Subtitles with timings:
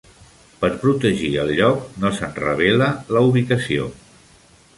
[0.61, 3.93] Per protegir el lloc, no se'n revela la ubicació.